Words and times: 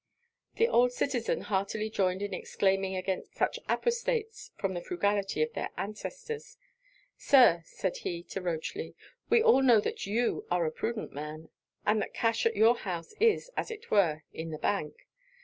The 0.55 0.67
old 0.67 0.91
citizen 0.93 1.41
heartily 1.41 1.87
joined 1.87 2.23
in 2.23 2.33
exclaiming 2.33 2.95
against 2.95 3.35
such 3.35 3.59
apostates 3.69 4.49
from 4.57 4.73
the 4.73 4.81
frugality 4.81 5.43
of 5.43 5.53
their 5.53 5.69
ancestors. 5.77 6.57
'Sir,' 7.17 7.61
said 7.65 7.97
he 7.97 8.23
to 8.23 8.41
Rochely, 8.41 8.95
'we 9.29 9.43
all 9.43 9.61
know 9.61 9.79
that 9.79 10.07
you 10.07 10.47
are 10.49 10.65
a 10.65 10.71
prudent 10.71 11.11
man; 11.13 11.49
and 11.85 12.01
that 12.01 12.15
cash 12.15 12.47
at 12.47 12.55
your 12.55 12.77
house 12.77 13.13
is, 13.19 13.51
as 13.55 13.69
it 13.69 13.91
were, 13.91 14.23
in 14.33 14.49
the 14.49 14.57
Bank. 14.57 14.95